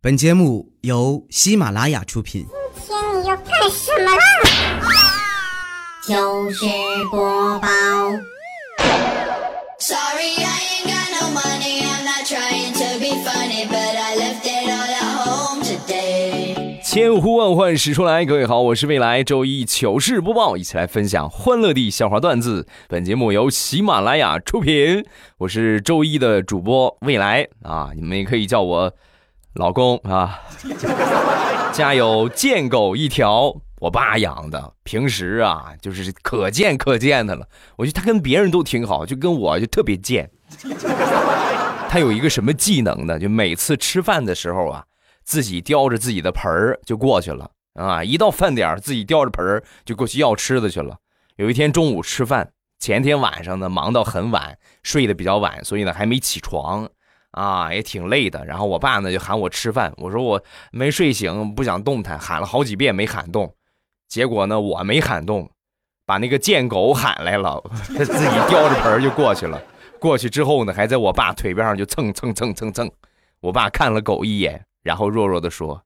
[0.00, 2.46] 本节目由喜马拉雅出品。
[2.86, 4.22] 今天你要干什么啦？
[6.06, 6.64] 糗事
[7.10, 7.68] 播报。
[9.80, 11.82] Sorry, I ain't got no money.
[11.82, 16.80] I'm not trying to be funny, but I left it all at home today.
[16.84, 22.68] 千呼万唤始出来，各位好，我是未来周一糗事播报，一起来分享欢乐的笑话段子。
[22.86, 25.04] 本节目由喜马拉雅出品，
[25.38, 28.94] 我是周一的主播未来啊，你们也可以叫我
[29.58, 30.40] 老公啊。
[31.72, 37.46] 家有贱狗一条，我爸养的，平时啊就是可贱可贱的了。
[37.76, 40.30] 我觉得他跟别人都挺好，就跟我就特别贱。
[41.90, 43.18] 他有一个什么技能呢？
[43.18, 44.84] 就每次吃饭的时候啊。
[45.24, 48.02] 自己叼着自己的盆儿就过去了啊！
[48.02, 50.96] 一到饭点儿，自己叼着盆儿就过去要吃的去了。
[51.36, 56.88] 有一天中午吃饭，前天晚上呢忙到很晚，睡得比较晚，所以呢还没起床
[57.32, 58.44] 啊，也挺累的。
[58.44, 60.42] 然后我爸呢就喊我吃饭，我说我
[60.72, 63.54] 没睡醒，不想动弹，喊了好几遍没喊动。
[64.08, 65.50] 结果呢我没喊动，
[66.06, 67.62] 把那个贱狗喊来了，
[67.96, 69.60] 他 自己叼着盆就过去了。
[69.98, 72.90] 过去之后呢，还在我爸腿边上就蹭蹭蹭蹭蹭。
[73.40, 74.64] 我爸看了狗一眼。
[74.84, 75.82] 然后弱弱的说：“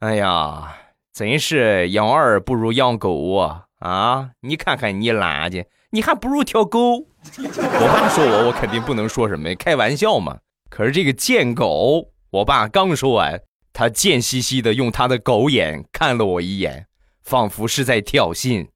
[0.00, 0.76] 哎呀，
[1.14, 3.64] 真是养儿不如养狗啊！
[3.78, 7.06] 啊，你看看你垃圾，你还不如条狗。”
[7.38, 10.38] 我爸说我，我肯定不能说什么，开玩笑嘛。
[10.76, 13.40] 可是这个贱狗，我爸刚说完，
[13.72, 16.84] 他贱兮兮的用他的狗眼看了我一眼，
[17.22, 18.66] 仿佛是在挑衅。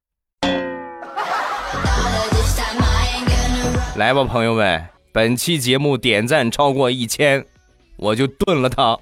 [3.97, 4.81] 来吧，朋友们，
[5.13, 7.45] 本期节目点赞超过一千，
[7.97, 8.97] 我就炖了他。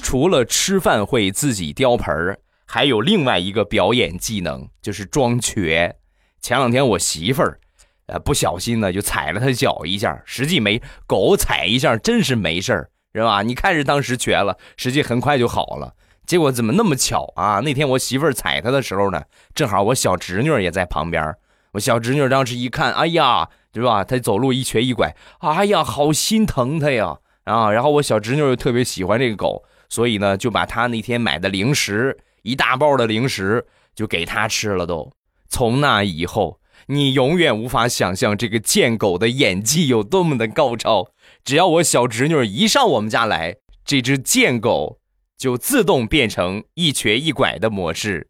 [0.00, 2.38] 除了吃饭会自己叼盆儿，
[2.72, 5.96] 还有另外一个表演技能，就是装瘸。
[6.40, 7.58] 前两天我媳妇儿，
[8.06, 13.42] 呃，不小心呢就踩了他脚一下，实际没狗踩一下真是没事儿，是吧？
[13.42, 15.94] 你看是当时瘸了，实际很快就好了。
[16.24, 17.58] 结果怎么那么巧啊？
[17.58, 19.20] 那天我媳妇儿踩他的时候呢，
[19.52, 21.34] 正好我小侄女也在旁边。
[21.72, 24.04] 我小侄女当时一看，哎呀，对吧？
[24.04, 27.18] 她走路一瘸一拐，哎呀，好心疼她呀！
[27.42, 34.86] 啊，然后我小侄女又特别喜欢这个狗，所以呢，就把她那天买的零食，一大包的零食，就给他吃了。
[34.86, 35.12] 都
[35.48, 41.08] 从那以后，你永远无法想象这个贱狗的演技有多么的高超。
[41.44, 44.98] 只要我小侄女一上我们家来，这只贱狗
[45.36, 48.28] 就自动变成一瘸一拐的模式。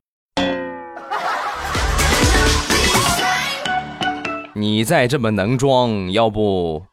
[4.55, 6.85] 你再这么能装，要不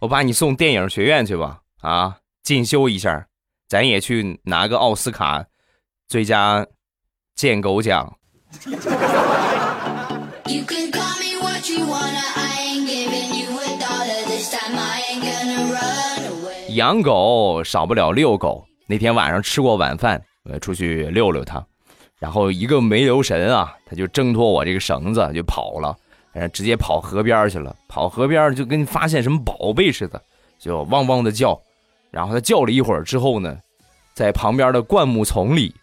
[0.00, 1.60] 我把你送电影学院去吧？
[1.80, 3.26] 啊，进修一下，
[3.68, 5.44] 咱也去拿个奥斯卡
[6.12, 6.66] 最佳
[7.36, 8.14] 贱狗奖。
[16.74, 18.62] 养狗少不了遛狗。
[18.86, 21.64] 那天晚上吃过晚饭，我出去遛遛它，
[22.18, 25.96] 然后一个没留神啊，它就挣脱我这个绳子就跑了。
[26.34, 30.20] 然后直接跑河边去了，跑河边就跟发现什么宝贝似的，
[30.58, 31.58] 就汪汪的叫。
[32.10, 33.56] 然后它叫了一会儿之后呢，
[34.12, 35.74] 在旁边的灌木丛里，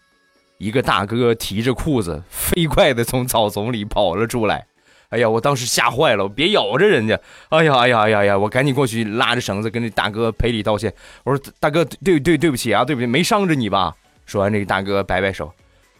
[0.60, 4.66] 一个大哥提着裤子飞快的从草丛里跑了出来。
[5.08, 7.18] 哎呀，我当时吓坏了，别咬着人家！
[7.48, 8.38] 哎呀，哎呀，哎呀呀！
[8.38, 10.94] 我赶紧过去拉着绳子跟这大哥赔礼道歉。
[11.24, 15.52] 我说：“大哥，对对对不起啊，对不起，没伤着你吧？”说完，这个大哥摆摆手，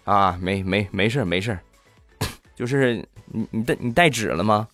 [0.05, 1.59] 啊，没没没事没事，
[2.55, 3.05] 就是。
[3.33, 4.67] 你你带你带纸了吗？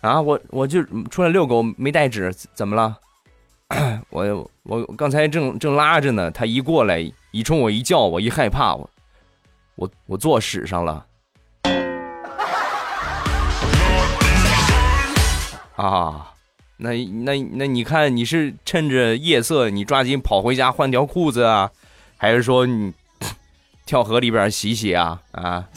[0.00, 2.96] 啊，我我就出来遛狗没带纸，怎么了？
[4.08, 6.98] 我我刚才正正拉着呢，他一过来
[7.32, 8.88] 一冲我一叫，我一害怕，我
[9.76, 11.06] 我我坐屎上了。
[15.76, 16.32] 啊，
[16.76, 21.70] 那那那你看你是趁着夜色你抓紧跑回家换条裤子啊，
[22.16, 22.92] 还是说你
[23.86, 25.68] 跳河里边洗洗啊啊？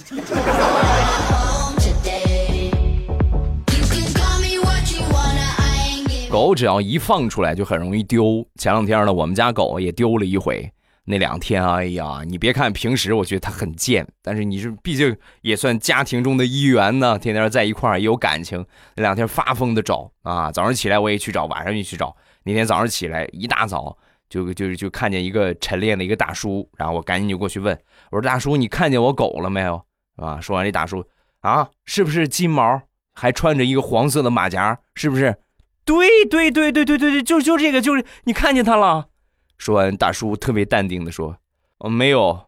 [6.29, 8.45] 狗只要一放出来就很容易丢。
[8.57, 10.69] 前两天呢，我们家狗也丢了一回。
[11.05, 18.65] 那两天，哎呀，你别看平时我觉得他很贱，但是你是毕竟也算家庭中的一员呢，天天在一块儿也有感情。
[18.95, 22.15] 那两天发疯的找啊，早上起来我也去找，晚上也去找。
[22.43, 23.95] 那天早上起来一大早
[24.29, 27.77] 就就就看见一个晨练的一个大叔，然后我赶紧就过去问
[28.11, 29.81] 我说：“大叔，你看见我狗了没有？”
[30.17, 31.05] 啊，说完这大叔
[31.41, 32.81] 啊，是不是金毛，
[33.13, 35.37] 还穿着一个黄色的马甲，是不是？
[35.85, 39.09] 对对对对对对对，就就这个，就是你看见他了。
[39.57, 41.37] 说完，大叔特别淡定的说
[41.79, 42.47] ：“哦，没有。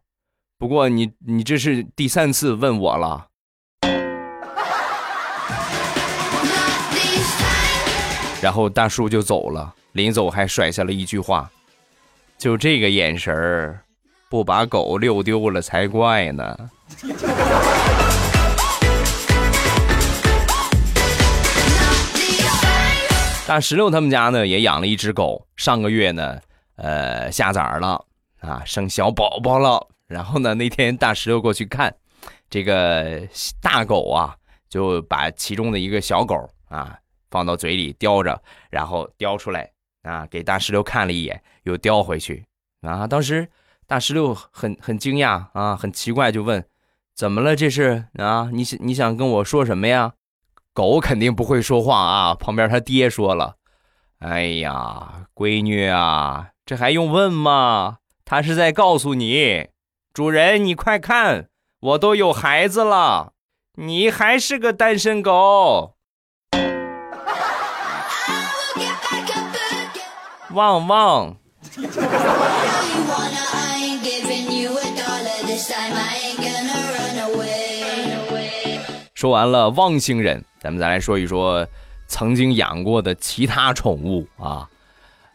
[0.58, 3.28] 不过你你这是第三次问我了。”
[8.42, 11.50] 然后大叔就走了，临走还甩下了一句话
[12.38, 13.82] ：“就这个眼神儿，
[14.30, 16.58] 不把狗遛丢了才怪呢。”
[23.48, 26.38] 大石榴他们家呢也养了一只狗，上个月呢，
[26.78, 28.04] 呃，下崽了
[28.40, 29.86] 啊，生小宝宝了。
[30.08, 31.94] 然后呢，那天大石榴过去看，
[32.50, 33.22] 这个
[33.62, 34.34] 大狗啊，
[34.70, 36.98] 就把其中的一个小狗啊
[37.30, 39.70] 放到嘴里叼着，然后叼出来
[40.04, 42.46] 啊，给大石榴看了一眼，又叼回去
[42.82, 43.06] 啊。
[43.06, 43.50] 当时
[43.86, 46.66] 大石榴很很惊讶啊，很奇怪，就问
[47.14, 47.56] ：“怎么了？
[47.56, 48.50] 这是啊？
[48.54, 50.14] 你你想跟我说什么呀？”
[50.74, 52.36] 狗肯定不会说话啊！
[52.36, 53.56] 旁边他爹说了
[54.20, 58.00] ：“哎呀，闺女啊，这还用问吗？
[58.26, 59.68] 他是在告诉你，
[60.14, 61.48] 主人，你快看，
[61.80, 63.32] 我都有孩子了，
[63.76, 65.96] 你还是个单身狗。”
[70.52, 71.38] 汪汪！
[79.14, 80.44] 说完了汪星人。
[80.60, 81.66] 咱们再来说一说
[82.10, 84.70] 曾经养过的其他宠物啊，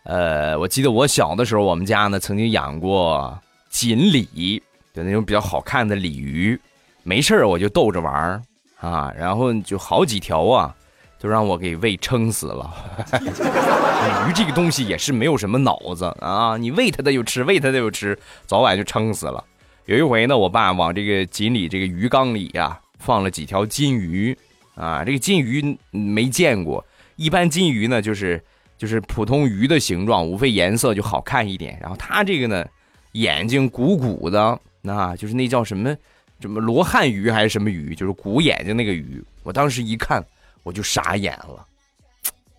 [0.04, 3.38] 呃，我记得我小的时候，我们家呢曾经养过
[3.70, 4.62] 锦鲤，
[4.92, 6.58] 就那种比较好看的鲤鱼，
[7.02, 8.42] 没事我就逗着玩
[8.80, 10.74] 啊，然后就好几条啊，
[11.18, 12.74] 就让我给喂撑死了。
[14.28, 19.42] 鱼这个东西也是没有什么脑子啊，你喂它它就吃，喂它它就吃，早晚就撑死了。
[19.86, 24.36] 有一回呢，我爸往这个锦鲤这个鱼缸里呀放了几条金鱼。
[24.74, 26.82] 啊，这个金鱼没见过。
[27.16, 28.42] 一般金鱼呢，就是
[28.82, 31.78] 就是普通鱼的形状，无非颜色就好看一点。
[31.80, 32.66] 然后它这个呢，
[33.12, 35.96] 眼睛鼓鼓的，那就是那叫什么
[36.40, 39.22] 什么罗汉鱼还是什么鱼，就是鼓眼睛那个鱼。
[39.44, 40.20] 我当时一看，
[40.64, 41.64] 我就傻眼了。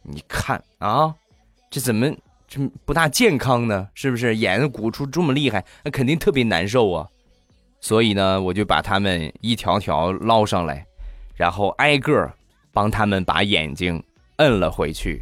[0.02, 1.14] 你看啊，
[1.70, 2.10] 这怎么
[2.48, 3.86] 这不大健康呢？
[3.94, 5.62] 是不是眼鼓出这么厉害？
[5.84, 7.06] 那肯定特别难受啊。
[7.82, 10.86] 所以呢，我就把它们一条条捞上来。
[11.36, 12.32] 然后挨个
[12.72, 14.02] 帮他们把眼睛
[14.38, 15.22] 摁了回去。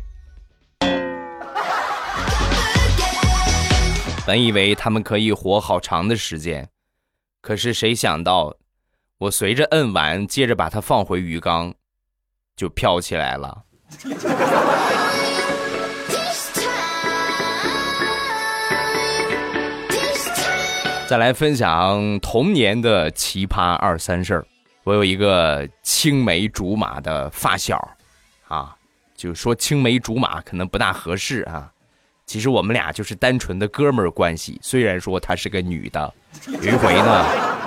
[4.27, 6.69] 本以为他们可以活好长的时间，
[7.41, 8.55] 可是谁想到，
[9.17, 11.73] 我随着摁完，接着把它放回鱼缸，
[12.55, 13.63] 就飘起来了。
[21.07, 24.45] 再来分享童年的奇葩二三事儿。
[24.83, 27.97] 我有一个青梅竹马的发小，
[28.47, 28.75] 啊，
[29.15, 31.70] 就说青梅竹马可能不大合适啊。
[32.31, 34.57] 其实我们俩就是单纯的哥们儿关系。
[34.63, 36.13] 虽然说她是个女的，
[36.47, 37.25] 有一回呢，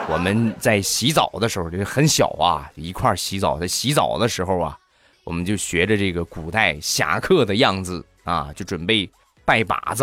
[0.09, 3.59] 我们在洗澡的时候就是很小啊，一块洗澡。
[3.59, 4.79] 在洗澡的时候啊，
[5.23, 9.07] 我们就学着这个古代侠客的样子啊，就准备
[9.45, 10.03] 拜把子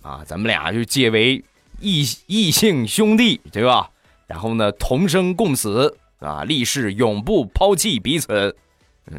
[0.00, 0.22] 啊。
[0.24, 1.44] 咱们俩就结为
[1.78, 3.90] 异异姓兄弟，对吧？
[4.26, 5.94] 然后呢，同生共死。
[6.20, 6.42] 啊！
[6.42, 8.56] 立誓永不抛弃彼此。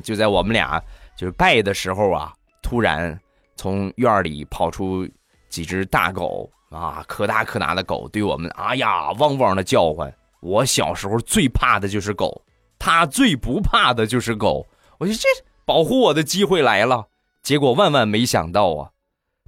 [0.03, 0.83] 就在我们俩
[1.15, 3.17] 就是拜的时候啊，突然
[3.59, 5.05] 从院里跑出
[5.49, 10.09] 几只大狗啊，可大可大的狗，对我们哎呀汪汪的叫唤。
[10.39, 12.41] 我小时候最怕的就是狗，
[12.79, 14.65] 他最不怕的就是狗。
[14.97, 15.27] 我说这
[15.65, 17.07] 保护我的机会来了，
[17.43, 18.91] 结果万万没想到啊，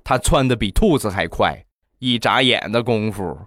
[0.04, 1.64] 他窜的比兔子还快，
[2.00, 3.38] 一眨眼的功夫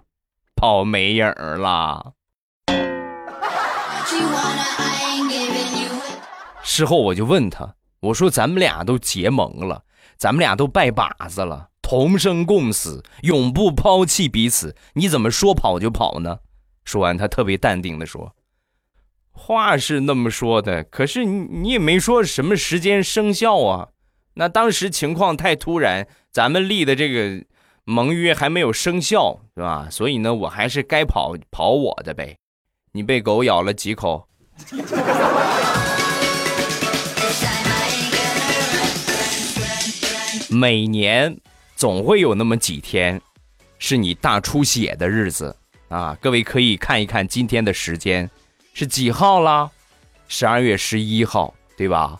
[0.55, 2.13] 跑没影儿了。
[6.63, 9.83] 事后我就问他，我说咱们俩都结盟了，
[10.17, 16.39] 咱们俩都拜把子了，同生共死，永不抛弃彼此，你怎么说跑就跑呢？
[16.83, 18.35] 说完，他特别淡定的说
[19.31, 23.89] ：“话是那么说的，可是你你也没说什么时间生效啊。
[24.35, 27.45] 那当时情况太突然，咱们立的这个
[27.83, 29.87] 盟约还没有生效，是吧？
[29.89, 32.37] 所以呢，我还是该跑跑我的呗。”
[32.93, 34.27] 你被狗咬了几口？
[40.49, 41.37] 每年
[41.75, 43.21] 总会有那么几天，
[43.79, 45.55] 是你大出血的日子
[45.89, 46.17] 啊！
[46.21, 48.29] 各位可以看一看今天的时间
[48.73, 49.71] 是几号了？
[50.27, 52.19] 十二月十一号，对吧？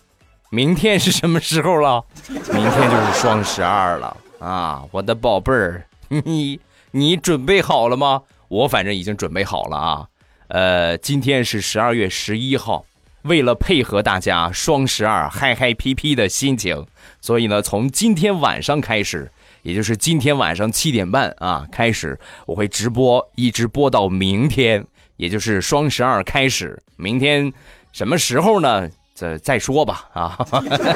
[0.52, 2.04] 明天是什么时候了？
[2.30, 4.84] 明天就是双十二了啊！
[4.92, 6.60] 我的宝贝儿， 你
[6.92, 8.22] 你准备好了吗？
[8.48, 10.08] 我反正已经准备好了啊！
[10.48, 12.86] 呃，今天是十二月十一号，
[13.26, 16.86] 为了配合大家双十二嗨嗨皮皮的心情，
[17.20, 19.32] 所以呢，从今天晚上开始，
[19.64, 24.86] 也就是今天晚上七点半啊开始，我会直播，一直播到明天，
[25.18, 26.80] 也就是双十二开始。
[26.98, 27.52] 明天
[27.92, 28.90] 什么时候呢？
[29.16, 30.38] 再再说吧啊，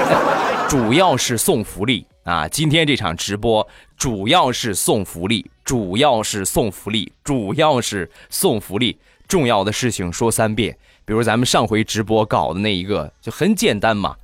[0.70, 2.46] 主要是送福利啊！
[2.50, 3.66] 今天这场直播
[3.98, 9.00] 主要是送福利，主要是送福利，主要是送福利。
[9.26, 10.76] 重要的事情说三遍，
[11.10, 14.16] 比如咱们上回直播搞的那一个，就很简单嘛，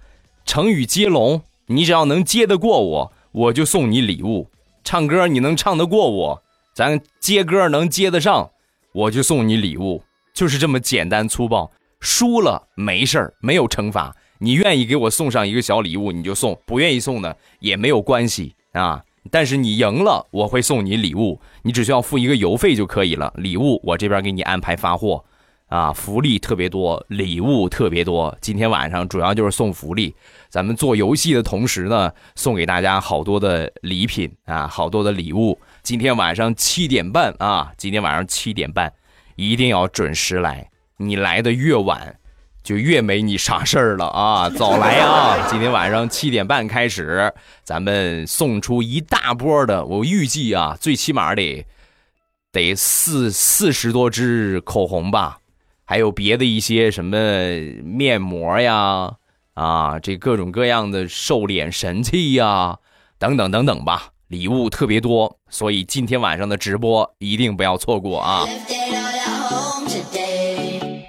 [0.45, 4.47] 成语接龙，你只要能接得过我，我就送你礼物。
[4.83, 6.43] 唱歌你能唱得过我，
[6.75, 8.51] 咱接歌能接得上，
[8.91, 10.03] 我就送你礼物，
[10.35, 11.71] 就是这么简单粗暴。
[12.01, 14.15] 输了没事儿，没有惩罚。
[14.37, 19.03] 你愿意给我送上一个小礼物，你就送；不愿意送的也没有关系啊。
[19.31, 23.33] 但是你赢了，我会送你礼物，你只需要付一个邮费就可以了。
[23.37, 25.25] 礼物我这边给你安排发货，
[25.67, 28.35] 啊，福利特别多，礼物特别多。
[28.39, 30.13] 今天晚上主要就是送福利，
[30.49, 35.59] 咱们做游戏的同时呢，送给大家好多的礼品啊，好多的礼物。
[35.81, 38.93] 今天晚上七点半啊，今天晚上七点半
[39.35, 40.69] 一定要准时来。
[40.97, 42.19] 你来的越晚，
[42.63, 44.49] 就越没你啥事儿了啊！
[44.49, 45.45] 早来啊！
[45.49, 51.65] 今天晚上七点半开始，咱们送出一大波的，我预计啊，最起码得
[52.51, 55.39] 得四四十多支口红吧，
[55.85, 57.17] 还有别的一些什么
[57.83, 59.13] 面膜呀，
[59.53, 62.79] 啊，这各种各样的瘦脸神器呀，
[63.19, 68.43] 等等等等吧，礼物特别多，所以今天晚上的直播一定不要错过啊！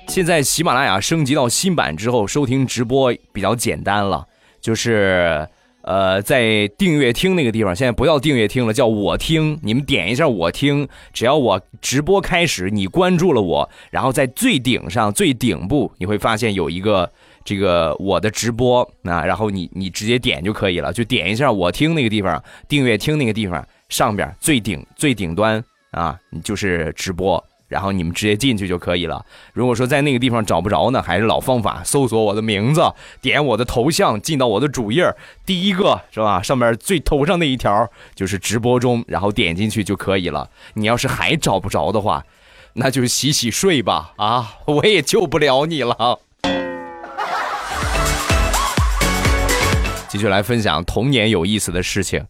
[0.09, 4.26] 现在喜马拉雅升级到新版之后，收听直播比较简单了，
[4.61, 5.49] 就是，
[5.87, 9.57] 呃，在订阅厅那个地方，现在不叫订阅厅了，叫我听。
[9.62, 17.09] 你们点一下我听，只要我直播开始，你关注了我，然后在最顶上最顶部，你会发现有一个
[17.45, 25.62] 这个我的直播啊，然后你你直接点就可以了，就点一下我听那个地方，订阅厅那个地方上边最顶最顶端
[25.93, 27.43] 啊，就是直播。
[27.76, 29.23] 然后你们直接进去就可以了。
[29.52, 32.80] 如果说在那个地方找不着呢，还是老方法，搜索我的名字，
[33.21, 35.14] 点我的头像，进到我的主页，
[35.45, 36.40] 第一个是吧？
[36.40, 40.49] 上面最头上那一条就是直播中，然后点进去就可以了。
[40.73, 42.25] 你要是还找不着的话，
[42.73, 46.21] 那就洗洗睡吧，啊， 我也救不了你了。
[50.09, 52.25] 继续来分享童年有意思的事情。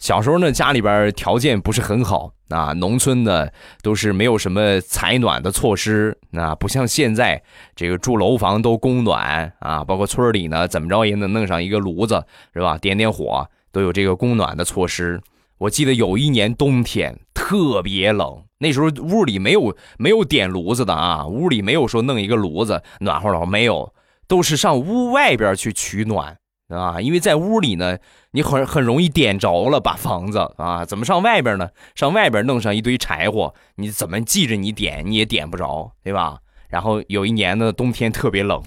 [0.00, 3.52] 小时候呢，家里边条件不是很好啊，农村的
[3.82, 7.42] 都是没有什么采暖的措施啊，不像现在
[7.76, 12.78] 这个住楼房都供暖啊，包括村里呢怎么着也能弄上一个炉子是吧？
[12.78, 15.20] 点点火都有这个供暖的措施。
[15.58, 23.92] 我记得有一年冬天特别冷，那时候屋里没有没有点炉子的啊，屋里没有说弄一个炉子暖和暖和，没有，
[24.26, 26.38] 都是上屋外边去取暖。
[26.70, 27.98] 啊，因为在屋里呢，
[28.30, 31.68] 你很很容易点着了，把房子啊，怎么上外边呢？
[31.96, 36.38] 上外边弄上一堆柴火，你怎么记着你点你也点不着，对吧？
[36.68, 38.62] 然后有一年呢，冬天特别冷，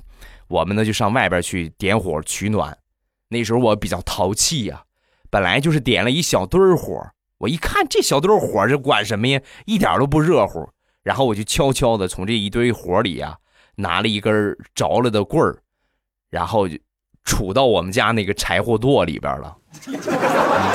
[0.50, 2.78] 我们呢就上外边去点火取暖。
[3.30, 4.84] 那时候我比较淘气呀，
[5.30, 7.02] 本来就是点了一小堆火，
[7.38, 9.42] 我一看这小堆火，这管什么呀？
[9.66, 10.70] 一点都不热乎。
[11.04, 13.38] 然后我就悄悄的从这一堆火里啊，
[13.78, 15.60] 拿了一根着了的棍儿，
[16.30, 16.78] 然后就。
[17.26, 19.56] 杵到我们家那个柴火垛里边了，
[19.88, 19.96] 你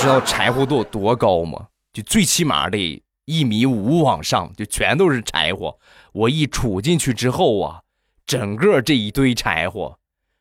[0.01, 1.67] 知道柴火垛多高吗？
[1.93, 5.79] 就最起码得一米五往上，就全都是柴火。
[6.13, 7.81] 我一杵进去之后啊，
[8.27, 9.99] 整个这一堆柴火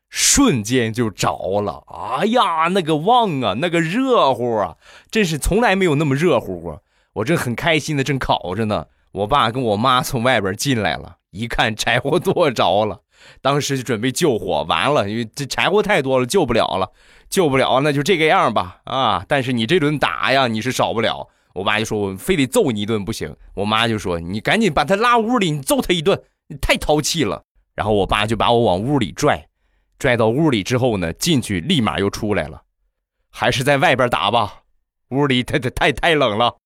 [0.08, 1.84] 瞬间就着了。
[2.18, 4.76] 哎呀，那个旺啊，那个热乎啊，
[5.10, 6.82] 真是从来没有那么热乎过。
[7.14, 13.02] 我正很开心的正烤着呢，我爸跟我妈从外边进来了，一看柴火垛着了。
[13.40, 16.90] 当时就准备救火，完了，因为这柴火太多了，救不了了，
[17.28, 19.24] 救不了，那就这个样吧，啊！
[19.28, 21.28] 但是你这顿打呀，你是少不了。
[21.54, 23.34] 我爸就说，我非得揍你一顿不行。
[23.54, 27.42] 我妈就说，你赶紧把他拉屋里，你揍他一顿，你太淘气了。
[27.74, 29.48] 然后我爸就把我往屋里拽，
[29.98, 32.62] 拽到屋里之后呢，进去立马又出来了，
[33.30, 34.62] 还是在外边打吧，
[35.10, 36.56] 屋里太太太太冷了。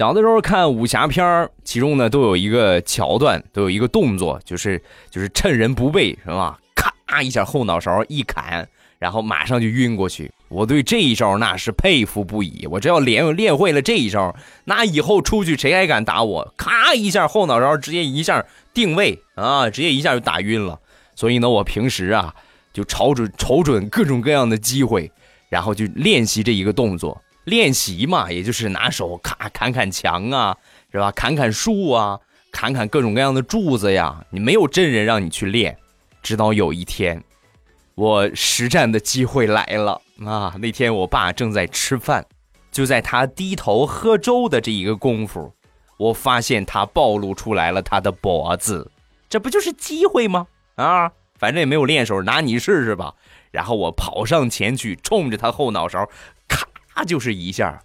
[0.00, 6.58] 小的时候看武侠片儿，其中呢都有一个桥段，都有一个动作，就是就是趁人不备，是吧？
[6.74, 8.66] 咔一下后脑勺一砍，
[8.98, 10.32] 然后马上就晕过去。
[10.48, 12.66] 我对这一招那是佩服不已。
[12.70, 16.54] 我只要练练会了这一招，那以后出去谁还敢打我？
[16.56, 18.42] 咔一下后脑勺直接一下
[18.72, 20.80] 定位啊，直接一下就打晕了。
[21.14, 22.34] 所以呢，我平时啊
[22.72, 25.12] 就瞅准瞅准各种各样的机会，
[25.50, 27.20] 然后就练习这一个动作。
[27.50, 30.56] 练习嘛，也就是拿手咔砍砍墙啊，
[30.90, 31.10] 是吧？
[31.10, 32.18] 砍砍树啊，
[32.50, 34.24] 砍砍各种各样的柱子呀。
[34.30, 35.76] 你没有真人让你去练，
[36.22, 37.22] 直到有一天，
[37.94, 40.54] 我实战的机会来了啊！
[40.58, 42.24] 那天我爸正在吃饭，
[42.70, 45.52] 就在他低头喝粥的这一个功夫，
[45.98, 48.90] 我发现他暴露出来了他的脖子，
[49.28, 50.46] 这不就是机会吗？
[50.76, 53.12] 啊，反正也没有练手，拿你试试吧。
[53.50, 56.08] 然后我跑上前去，冲着他后脑勺，
[56.46, 56.64] 咔
[57.04, 57.80] 就是一下。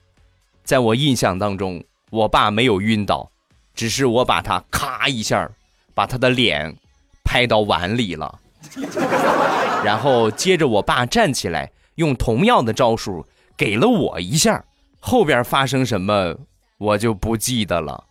[0.63, 3.29] 在我印象当中，我爸没有晕倒，
[3.73, 5.49] 只是我把他咔一下，
[5.93, 6.75] 把他的脸
[7.23, 8.39] 拍到碗里了。
[9.85, 14.65] 然后接着我爸站起来，用同样的招数给了我一下。
[14.99, 16.35] 后边发生什么，
[16.79, 18.05] 我就不记得了。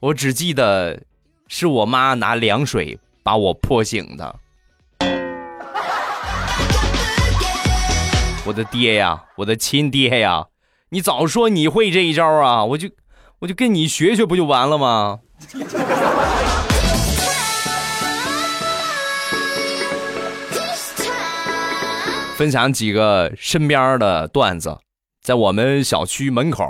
[0.00, 1.00] 我只记得
[1.46, 4.40] 是我妈拿凉水把我泼醒的。
[8.46, 10.48] 我的爹呀，我的亲爹呀，
[10.90, 12.90] 你早说你会这一招啊，我就
[13.38, 15.20] 我就跟你学学不就完了吗？
[22.36, 24.76] 分享几个身边的段子，
[25.22, 26.66] 在我们小区门口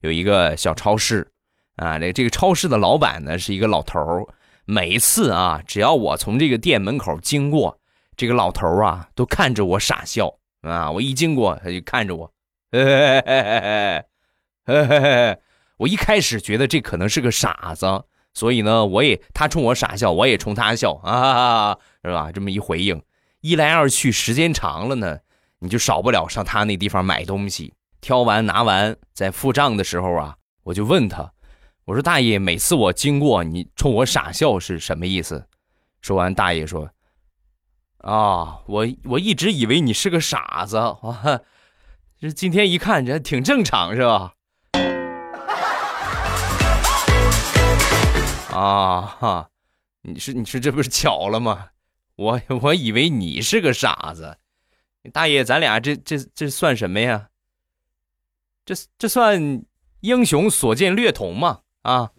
[0.00, 1.30] 有一个小超市，
[1.76, 4.24] 啊，这这个超市的老板呢是一个老头儿，
[4.64, 7.78] 每次啊，只要我从这个店门口经过，
[8.16, 10.32] 这个老头儿啊都看着我傻笑。
[10.62, 10.90] 啊！
[10.90, 12.32] 我一经过，他就看着我，
[12.70, 14.04] 嘿嘿嘿嘿
[14.66, 15.38] 嘿嘿嘿。
[15.78, 22.30] 我一开始觉得这可能是个傻子，所以呢，我也他冲我傻笑，我也冲他笑啊，是吧？
[22.30, 23.02] 这么一回应，
[23.40, 25.18] 一来二去，时间长了呢，
[25.60, 27.72] 你就少不了上他那地方买东西。
[28.02, 31.32] 挑完拿完，在付账的时候啊，我就问他，
[31.86, 35.46] 我说：“大爷，每次我经过你冲我傻笑是什么意思？”
[36.00, 36.88] 说完，大爷说。
[38.02, 41.40] 啊，我我一直以为你是个傻子啊，
[42.18, 44.34] 这今天一看，这挺正常是吧？
[48.52, 49.50] 啊哈，
[50.02, 51.68] 你是你是这不是巧了吗？
[52.16, 54.36] 我我以为你是个傻子，
[55.12, 57.28] 大爷，咱俩这这这算什么呀？
[58.64, 59.62] 这这算
[60.00, 61.60] 英雄所见略同嘛？
[61.82, 62.10] 啊？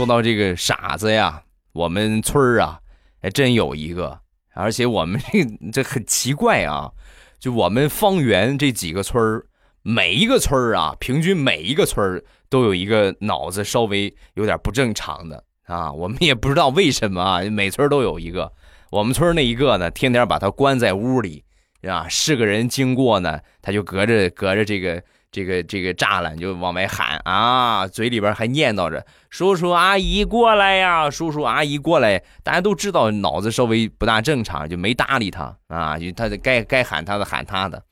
[0.00, 1.42] 说到这个傻子呀，
[1.74, 2.80] 我们村儿啊，
[3.20, 4.18] 还真有一个，
[4.54, 6.90] 而且我们这 这很奇怪啊，
[7.38, 9.44] 就我们方圆这几个村儿，
[9.82, 18.50] 每一个村儿啊，平均每一个村儿都有一个脑子稍微有点不正常的啊，我们也不知道为什么啊，每村都有一个，
[18.90, 21.44] 我们村那一个呢，天天把他关在屋里
[21.82, 25.02] 啊，是个人经过呢，他就隔着隔着这个。
[25.32, 32.20] 这个这个栅栏就往外喊啊，嘴里边还念叨着“叔叔阿姨过来呀，叔叔阿姨过来”。
[32.42, 35.96] 大家都知道脑子稍微不大正常，就没搭理他啊。
[35.96, 37.84] 就他该该喊他的喊他的。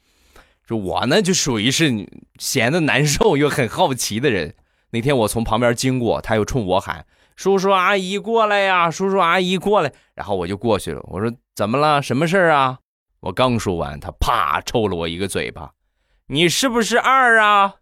[0.66, 4.54] 就我呢，就属于是闲的难受又很好奇的人。
[4.90, 9.92] 那天我从旁边经过，他又冲我喊“叔叔阿姨过来呀，叔叔阿姨过来”。
[10.16, 12.02] 然后我就过去了，我说：“怎么了？
[12.02, 12.78] 什么事啊？”
[13.20, 15.70] 我刚说完，他啪抽了我一个嘴巴。
[16.30, 17.74] 你是不是二啊？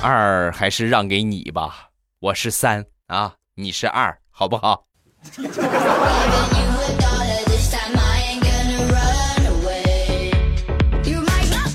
[0.00, 1.88] 二还是让给你吧，
[2.20, 4.84] 我是三啊，你是二，好不好？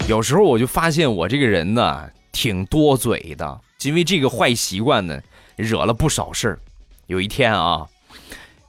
[0.07, 5.21] 有时候我就发现我这个人呢，挺多嘴的，因为这个坏习惯呢，
[5.57, 6.59] 惹了不少事儿。
[7.07, 7.85] 有一天啊，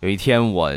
[0.00, 0.72] 有一天我，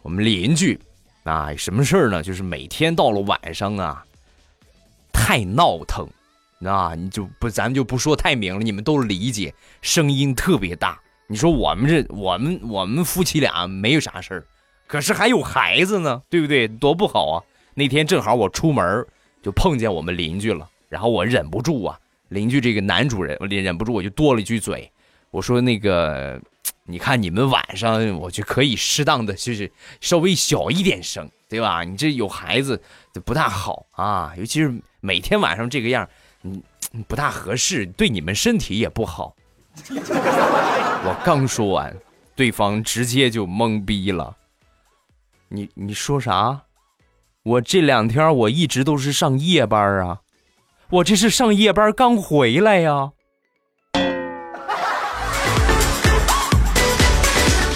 [0.00, 0.80] 我们邻居。
[1.28, 2.22] 啊，什么事儿呢？
[2.22, 4.04] 就是每天到了晚上啊，
[5.12, 6.08] 太闹腾，
[6.64, 10.98] 啊，你就不，咱们就不说太明了，你们都理解，声音特别大。
[11.26, 14.44] 你说我们这，我们我们夫妻俩没有啥事儿，
[14.86, 16.66] 可是还有孩子呢，对不对？
[16.66, 17.44] 多不好啊！
[17.74, 19.06] 那天正好我出门
[19.42, 24.90] 就碰见我们邻居了，然后我忍不住啊，邻居这个男主人，我忍不住我就多了一句嘴，
[25.30, 26.40] 我说那个。
[26.90, 31.84] 你看，你们晚上我就可以适当的，就是稍微小一点声，对吧？
[31.84, 32.80] 你这有孩子，
[33.26, 36.08] 不大好啊，尤其是每天晚上这个样，
[36.44, 36.62] 嗯，
[37.06, 39.36] 不大合适，对你们身体也不好。
[39.90, 41.94] 我刚说完，
[42.34, 44.34] 对方直接就懵逼了。
[45.48, 46.62] 你你说啥？
[47.42, 50.20] 我这两天我一直都是上夜班啊，
[50.88, 53.12] 我这是上夜班刚回来呀。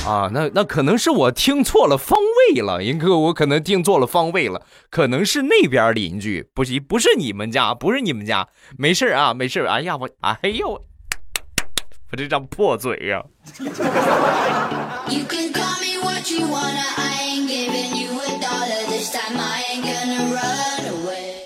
[0.32, 2.18] 那那可能是我听错了方
[2.54, 9.64] 位了，英哥，我可能听错了方位了，可能是那边邻居，不是不是你们家，不是你们家，没事啊，没事。
[9.64, 13.22] 哎呀，我，哎呦，我这张破嘴呀！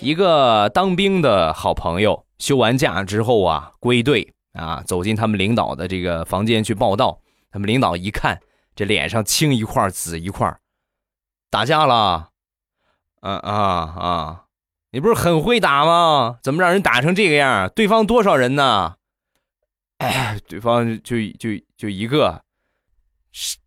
[0.01, 7.19] 一个当兵的好朋友休完假之后啊，归队啊，走进他们领导的这个房间去报道，
[7.57, 8.39] 他们领导一看。
[8.75, 10.55] 这脸上青一块紫一块
[11.49, 12.29] 打架了？
[13.21, 13.55] 啊啊
[13.99, 14.45] 啊！
[14.91, 16.39] 你不是很会打吗？
[16.43, 17.71] 怎么让人打成这个样？
[17.71, 18.97] 对方多少人呢？
[19.97, 22.45] 哎，对方就就就一个，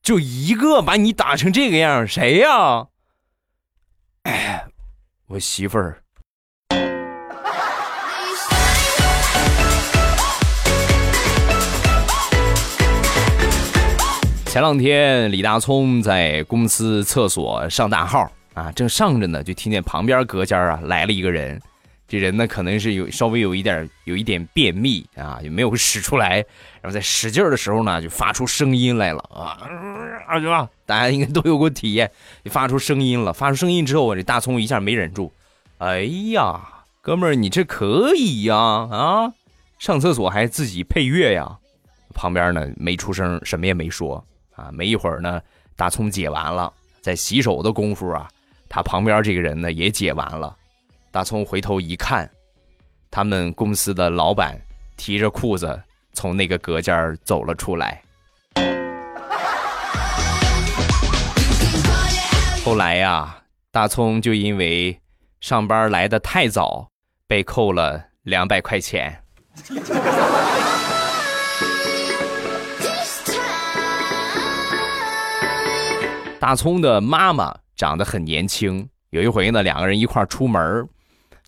[0.04, 2.89] 就一个把你打成这个样，谁呀？
[4.21, 4.67] 哎，
[5.30, 6.04] 我媳妇儿。
[14.59, 21.57] 前两天李大聪在公司厕所上大号啊，正上着呢，就听见旁边隔间啊来了一个人。
[22.09, 26.43] 这人呢，可能是有稍微有一点有一点便秘啊，也没有使出来，
[26.81, 29.55] 然后在使劲的时候呢，就发出声音来了啊
[30.27, 30.37] 啊！
[30.37, 30.69] 是吧？
[30.85, 32.11] 大家应该都有过体验，
[32.43, 33.31] 就发出声音了。
[33.31, 35.31] 发出声音之后，我这大葱一下没忍住，
[35.77, 36.01] 哎
[36.33, 36.59] 呀，
[37.01, 39.31] 哥们儿，你这可以呀啊！
[39.77, 41.49] 上厕所还自己配乐呀？
[42.13, 44.21] 旁边呢没出声，什么也没说。
[44.59, 45.41] 啊，没一会儿呢，
[45.77, 48.27] 大葱解完了，在洗手的功夫啊，
[48.67, 50.53] 他旁边这个人呢也解完了。
[51.11, 52.29] 大葱回头一看，
[53.09, 54.59] 他们公司的老板
[54.97, 58.01] 提着裤子从那个隔间走了出来。
[62.65, 63.41] 后来呀，
[63.71, 64.99] 大葱就因为
[65.39, 66.89] 上班来的太早，
[67.25, 69.23] 被扣了两百块钱。
[76.39, 78.89] 大葱的妈妈长得很年轻。
[79.10, 80.88] 有一回呢，两个人一块出门，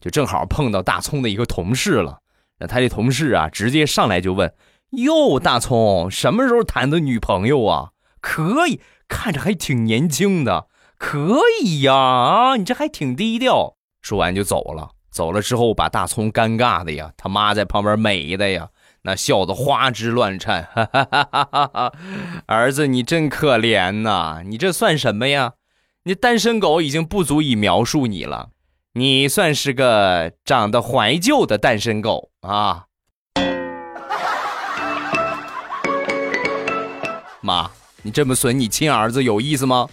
[0.02, 2.20] 就正好碰到大葱的一个同事了。
[2.60, 4.54] 那他这同事啊，直接上来就问
[4.92, 7.92] ：“哟，大葱，什么时候谈的女朋友啊？
[8.20, 14.90] 可以，看着还挺年轻的，可以呀啊，你这还挺低调。”说完就走了。
[15.10, 18.68] 走了之后，把大葱尴尬的呀，他妈在旁边美的呀。
[19.04, 21.94] 那笑得花枝乱颤，哈哈哈哈哈！
[22.46, 24.44] 儿子，你真可怜呐！
[24.46, 25.54] 你这算什么呀？
[26.04, 28.50] 你单身狗已经不足以描述你了，
[28.94, 32.86] 你算是个长得怀旧的单身狗啊！
[37.42, 37.72] 妈，
[38.04, 39.90] 你这么损你亲儿子有意思吗？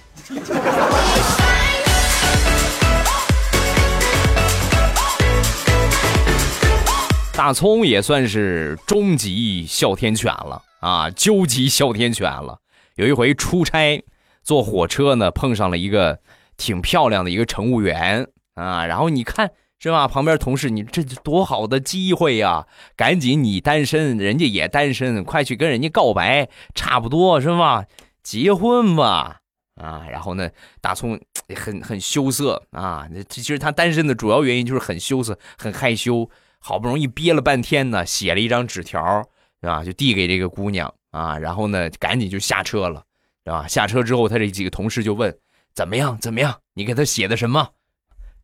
[7.39, 12.59] 大葱也算是终极哮天犬了啊，究极哮天犬了。
[12.97, 14.03] 有一回出差
[14.43, 16.19] 坐火车呢，碰上了一个
[16.57, 20.09] 挺漂亮的一个乘务员啊，然后你看是吧？
[20.09, 22.67] 旁边同事，你这多好的机会呀！
[22.97, 27.85] 赶紧你单身，人家也单身，快去跟人家告白，差不多是吧？
[28.21, 29.37] 结婚吧
[29.77, 30.03] 啊！
[30.11, 31.17] 然后呢，大葱
[31.55, 36.29] 很很羞涩啊，其实他单身的主要原因就是很羞涩，很害羞。
[36.59, 39.27] 好不容易憋了半天呢，写了一张纸条，
[39.63, 39.85] 啊？
[39.85, 43.05] 就递给这个姑娘啊，然后呢，赶紧就下车了，
[43.45, 43.67] 是吧？
[43.67, 45.37] 下车之后，他这几个同事就问
[45.75, 46.19] ：“怎么样？
[46.19, 46.61] 怎么样？
[46.75, 47.71] 你给他写的什么？”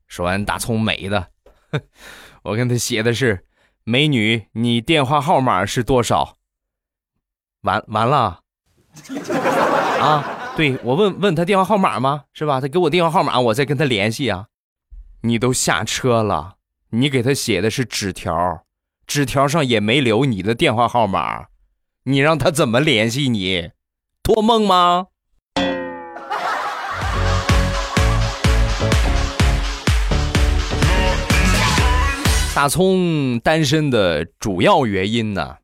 [0.07, 1.29] 说完，大葱美的，
[2.42, 3.44] 我跟他写的是
[3.85, 6.37] ：“美女，你电话号码是多少？”
[7.62, 8.40] 完完了，
[10.00, 12.24] 啊，对我问问他电话号码吗？
[12.33, 12.61] 是吧？
[12.61, 14.46] 他给我电话号码，我再跟他联系啊。
[15.22, 16.57] 你都下车了。
[16.90, 18.64] 你给他写的是纸条，
[19.07, 21.47] 纸条上也没留你的电话号码，
[22.05, 23.70] 你让他怎么联系你？
[24.23, 25.07] 托梦吗？
[32.55, 35.57] 大葱单身的主要原因呢，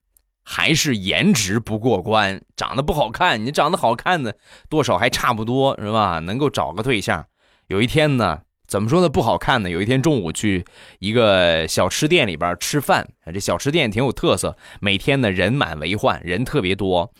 [0.43, 3.47] 还是颜值不过关，长得不好看。
[3.47, 4.37] 你长得好看的，
[4.69, 6.19] 多少还差不多是吧？
[6.19, 7.27] 能够找个对象。
[7.69, 8.41] 有一天呢。
[8.71, 9.09] 怎么说呢？
[9.09, 9.69] 不好看呢。
[9.69, 10.65] 有一天中午去
[11.01, 17.13] 一个小吃店里边吃饭，这小吃店挺有特色，每天呢人满为患，人特别多。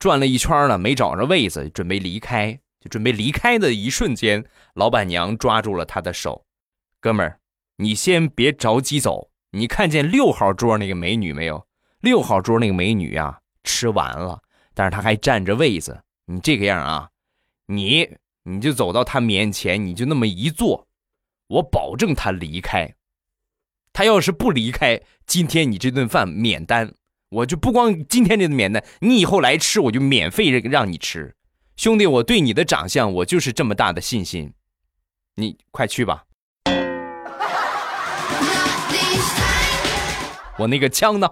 [0.00, 2.58] 转了一圈呢，没找着位子，准备离开。
[2.80, 6.44] 就准备离开的一瞬间，老板娘抓住了他的手
[7.00, 7.38] ：“哥们儿，
[7.76, 9.30] 你先别着急走。
[9.52, 11.64] 你看见六号桌那个美女没有？
[12.00, 14.40] 六号桌那个美女啊，吃完了，
[14.74, 16.00] 但是她还占着位子。
[16.26, 17.08] 你这个样啊，
[17.66, 18.08] 你
[18.42, 20.86] 你就走到她面前，你就那么一坐。”
[21.48, 22.94] 我保证他离开，
[23.92, 26.92] 他要是不离开，今天你这顿饭免单，
[27.30, 31.34] 我就不光今天这顿免单，你以后来吃我就免费让你吃，
[31.76, 34.52] 兄弟，我对你的长相我就是这么大的信心，
[35.36, 36.24] 你快去吧。
[40.58, 41.28] 我那个枪呢？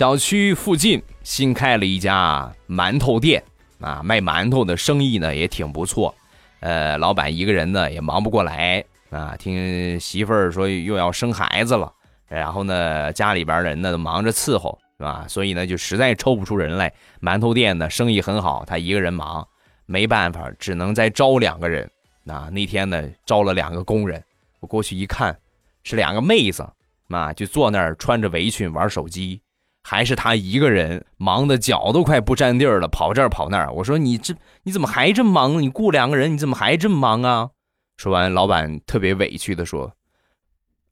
[0.00, 3.44] 小区附近新开了一家馒头店
[3.82, 6.14] 啊，卖馒头的生意呢也挺不错。
[6.60, 11.92] 呃，老板一个人呢也忙不过来啊，听媳妇儿说又要生孩子了，
[12.28, 15.26] 然后呢家里边人呢都忙着伺候是吧？
[15.28, 16.90] 所以呢，就实在抽不出人来。
[17.20, 19.46] 馒头店呢生意很好，他一个人忙，
[19.84, 21.86] 没办法，只能再招两个人。
[22.24, 24.24] 那那天呢，招了两个工人，
[24.60, 25.38] 我过去一看，
[25.82, 26.66] 是两个妹子，
[27.10, 29.42] 啊，就坐那儿穿着围裙玩手机，
[29.82, 33.72] 还是他一个人，忙的脚都快不沾地儿了，跑这儿跑那儿。
[33.72, 35.62] 我说你这你怎么还这么忙？
[35.62, 37.50] 你雇两个人，你怎么还这么忙啊？
[37.96, 39.92] 说完，老板特别委屈的说：“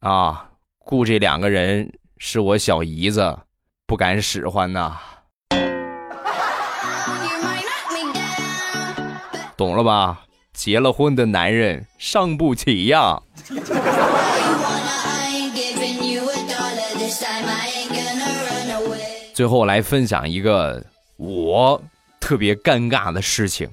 [0.01, 3.39] 啊，雇这两个人是我小姨子。”
[3.89, 4.99] 不敢使唤呐，
[9.57, 10.21] 懂了吧？
[10.53, 13.23] 结了婚的男人伤不起呀。
[19.39, 20.85] 最后来分享一个
[21.17, 21.81] 我
[22.19, 23.71] 特别尴尬的事情。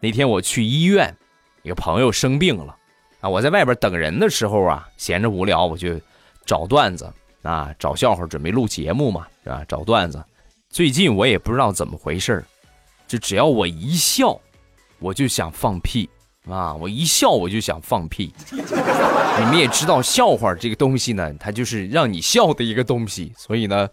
[0.00, 1.14] 那天我去医院，
[1.62, 2.74] 一个朋友生病了
[3.20, 5.90] 啊，我在外边等人的时候啊，闲着无聊，我就
[6.44, 7.08] 找段子。
[7.42, 9.64] 啊，找笑话准备录节目嘛，是吧？
[9.68, 10.20] 找段子。
[10.70, 12.44] 最近我也不知道怎么回事
[13.06, 14.36] 就只要我一笑，
[14.98, 16.10] 我就想放屁
[16.50, 16.74] 啊！
[16.74, 18.34] 我一笑我就想放屁。
[18.50, 23.32] 你们也知道，笑话这个东西呢，它就是让你笑的一个东西。
[23.36, 23.88] 所以呢，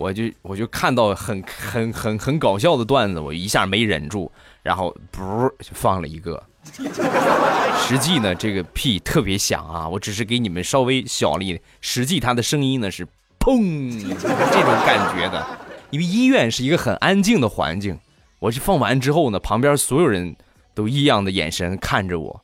[0.00, 4.32] 我就我就看到很很很很搞笑的段子，我一下没忍住，
[4.62, 6.42] 然后噗就放了一个。
[7.86, 9.86] 实际呢，这个屁特别响啊！
[9.86, 13.06] 我只是给你们稍微小力，实际它的声音呢是
[13.38, 15.46] 砰这种感觉的。
[15.90, 17.98] 因为医院是一个很安静的环境，
[18.38, 20.34] 我是放完之后呢，旁边所有人
[20.74, 22.40] 都异样的眼神看着我。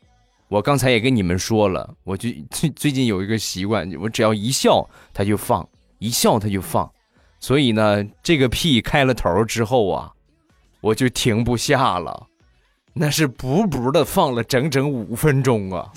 [0.49, 5.67] 我刚才也跟你们说了，我就最最近有一个习惯，我只要一笑他就放，
[5.99, 6.91] 一笑他就放。
[7.39, 10.11] 所以呢，这个屁开了头之后啊，
[10.81, 12.27] 我就停不下了。
[12.93, 15.93] 那是补补的放了整整五分钟啊！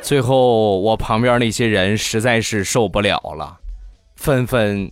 [0.00, 3.58] 最后我旁边那些人实在是受不了了，
[4.16, 4.90] 纷纷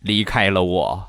[0.00, 1.08] 离开了我。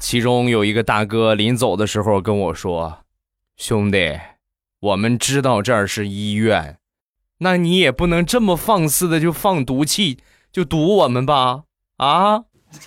[0.00, 2.98] 其中有一个大哥临走的时候跟我说
[3.56, 4.18] ：“兄弟，
[4.80, 6.76] 我们知道这儿是医院，
[7.42, 10.18] 那你也不能这么放肆的就放毒气，
[10.52, 11.62] 就毒我们吧？
[11.96, 12.42] 啊？”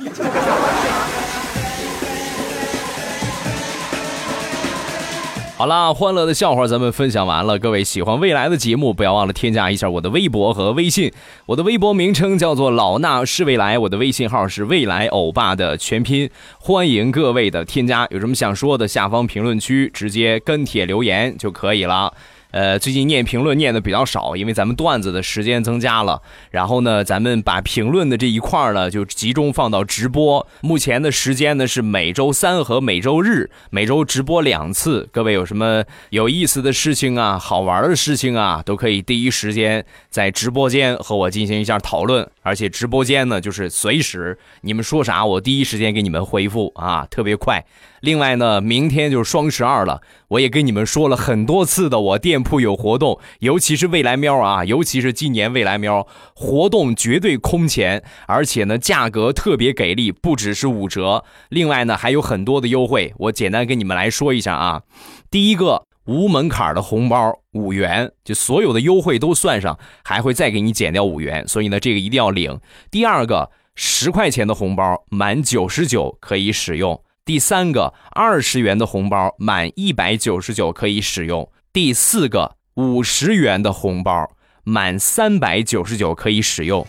[5.58, 7.60] 好啦，欢乐的笑话咱们分享完了。
[7.60, 11.12] 各位喜欢未来的节目，不要忘了添加一下我的微博和微信。
[11.46, 16.30] 我的微博名称叫做老衲是未来，我的微信号是未来欧巴的全拼。
[16.60, 22.13] 欢迎各位的添加，有什么想说的，下方评论区直接跟帖留言就可以了。
[22.56, 26.22] 呃，最近念评论念的比较少，因为咱们段子的时间增加了。
[26.52, 30.48] 然后呢，咱们把评论的这一块呢，就集中放到直播。
[30.62, 35.10] 目前的时间呢是每周三和每周日，每周直播两次。
[35.12, 42.26] 各位有什么有意思的事情啊、好玩的事情啊，都可以第一时间在直播间和我进行一下讨论。
[42.41, 47.65] 而且直播间呢，就是随时你们说啥，我第一时间给你们回复啊，特别快。
[48.06, 64.84] 另外呢，明天就是双十二了，我也跟你们说了很多次的，我店铺有活动，尤其是未来喵啊，尤其是今年未来喵活动绝对空前，而且呢价格特别给力，不只是五折，另外呢还有很多的优惠，我简单跟你们来说一下啊。
[65.32, 72.60] 第一个无门槛的红包五元，就所有的优惠都算上，还会再给你减掉五元，所以呢这个一定要领。
[72.91, 77.02] 第二个十块钱的红包满九十九可以使用。
[77.26, 81.50] 第三个二十元的红包满一百九十九可以使用。
[81.74, 84.30] 第四个五十元的红包
[84.64, 86.86] 满三百九十九可以使用。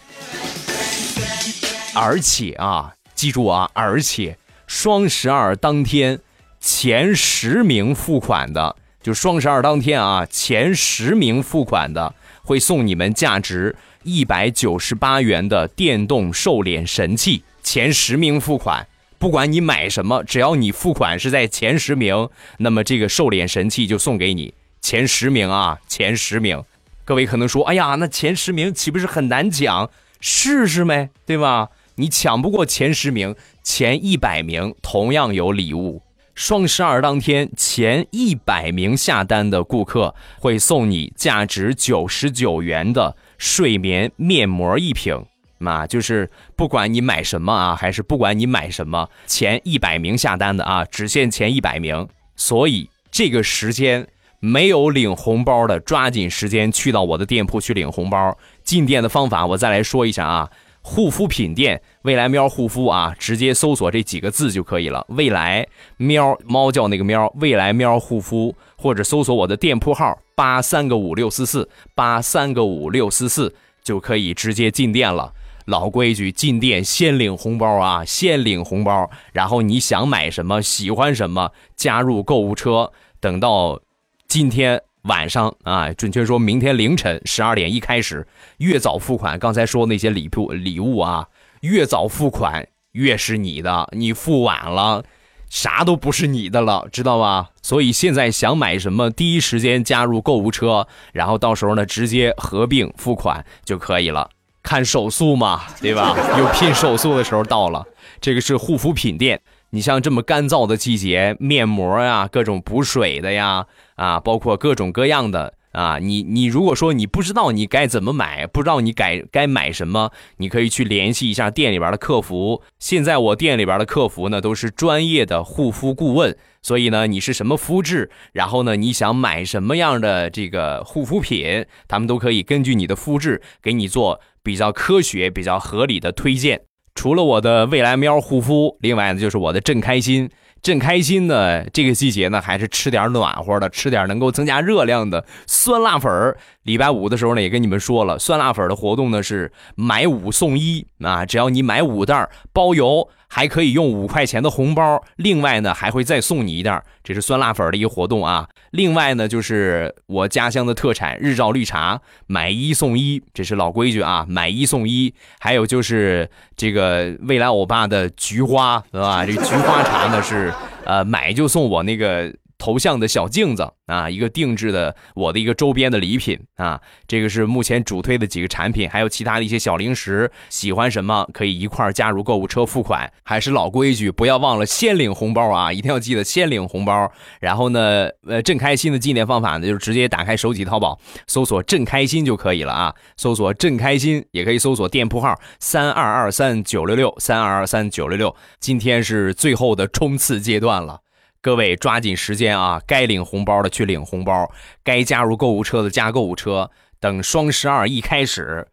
[1.94, 6.20] 而且啊，记住啊，而且双十二当天
[6.60, 17.42] 前十名付款的，就双十二当天啊，前十名付款的会送你们价值一百九十八元的电动瘦脸神器。
[17.62, 18.86] 前十名付款。
[19.18, 24.54] 不管你买什么，只要你付款是在前十名，那么这个瘦脸神器就送给你。
[24.80, 26.62] 前十名啊，前十名。
[27.04, 29.90] 各位可能说，哎呀，那前十名岂不是很难抢？
[30.20, 31.68] 试试没，对吧？
[31.96, 36.02] 你抢不过前十名，前一百名同样有礼物。
[36.34, 45.24] 双十二当天，前一百名下单的顾客会送你价值九十九元的睡眠面膜一瓶。
[45.66, 52.08] 啊，就是不管你买什么啊，还是不管你买什么，前一百名下单的啊，只限前一百名。
[52.36, 54.06] 所以这个时间
[54.40, 58.36] 没有领红包的，抓紧时间去到我的店铺去领红包。
[58.62, 60.50] 进店的方法我再来说一下啊，
[60.82, 65.04] 护肤品店未来喵护肤啊，直接搜索这几个字就可以了。
[65.10, 73.54] 未来喵猫叫那个喵，未来喵护肤，或者搜索我的店铺号八三个五六四四八三个五六四四。
[73.86, 75.32] 就可以直接进店了。
[75.66, 79.10] 老规矩，进店先领红包啊，先领红包。
[79.32, 82.90] 然后你想买什么，喜欢什么，加入购物车。
[83.20, 83.80] 等到
[84.26, 88.26] 今天晚上啊，准确说明天凌晨十二点一开始，
[88.58, 89.38] 越早付款。
[89.38, 91.28] 刚才说那些礼物礼物啊，
[91.60, 95.04] 越早付款越是你的，你付晚了。
[95.48, 97.50] 啥都不是你的了，知道吧？
[97.62, 104.28] 所以现在想买什么，第一时间加入购物车，然后到时候呢，直接合并付款就可以了。
[104.66, 106.12] 看手速嘛，对吧？
[106.36, 107.86] 有拼手速的时候到了。
[108.20, 115.54] 这个是护肤品店，你像这么干燥的季节，面膜呀，各种补水的呀，啊，包括各种各样的。
[115.72, 122.62] 啊，你你如果说你不知道你该怎么买，不知道你该该买什么，你可以去联系一下店里边的客服。
[122.78, 136.60] 现在我店里边的客服呢都是专业的护肤顾问，所以呢你是什么肤质，然后呢你想买什么样的这个护肤品，他们都可以根据你的肤质给你做比较科学、比较合理的推荐。
[136.94, 140.30] 除了我的未来喵护肤，另外呢就是我的正开心。
[140.62, 146.36] 正开心呢，这个季节呢，还是吃点暖和的，吃点能够增加热量的酸辣粉儿。
[146.62, 153.08] 礼拜五的时候呢，也跟你们说了，酸辣粉的活动呢是买五送一啊，只要你买五袋包邮。
[153.28, 158.48] 还可以用五块钱的红包，另外呢还会再送你一袋，这是酸辣粉的一个活动啊。
[158.70, 165.12] 另外呢就是我家乡的特产日照绿茶，买一送一，这是老规矩啊，买一送一。
[165.38, 169.24] 还有就是这个未来欧巴的菊花，是吧？
[169.26, 170.52] 这菊花茶呢是
[170.84, 172.32] 呃买就送我那个。
[172.58, 183.12] 头像的小镜子啊，一个定制的我的一个周边的礼品啊，这个是目前主推的几个产品，还有其他的一些小零食，喜欢什么可以一块加入购物车付款。
[183.22, 187.10] 还是老规矩，不要忘了先领红包啊，一定要记得先领红包。
[187.40, 198.34] 然后呢，呃，正开心的纪念方法呢，就是直接打开手机淘宝，搜索“正开心”就可以了啊，搜索“正开心”，也可以搜索店铺号三二二三九六六三二二三九六六。
[198.60, 201.00] 今天是最后的冲刺阶段了。
[201.46, 202.82] 各位抓紧时间啊！
[202.88, 206.72] 该领红包的去领红包，该加入购物车的加购物车。
[206.98, 208.66] 等双十二一开始，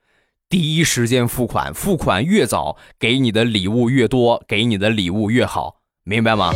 [0.49, 6.51] 第一时间付款，付款越早，给你的礼物越多，给你的礼物越好，明白吗？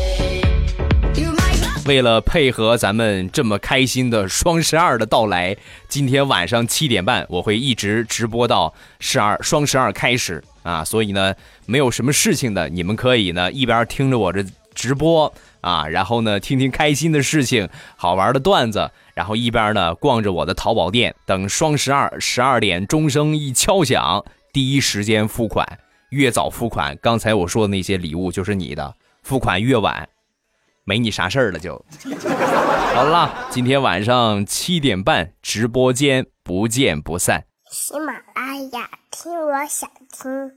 [1.86, 5.56] 为了配合咱们这么开心的双十二的到来，
[5.88, 10.84] 今天晚上七点半我会一直直播到十二双十二开始啊！
[10.84, 11.36] 所以呢，
[11.68, 15.32] 没有什么事情的，你们可以呢一边听着我这直播。
[15.68, 25.68] 啊，然后呢，听听开心的事情，好玩的段子，然后一边呢逛着我的淘宝店，等双十二十二点钟声一敲响，第一时间付款，
[26.12, 30.08] 越早付款，刚才我说的那些礼物就是你的，付款越晚，
[30.86, 31.86] 没你啥事儿了就。
[32.96, 37.44] 好了，今天晚上七点半直播间不见不散。
[37.70, 40.54] 喜马拉雅听，我想听。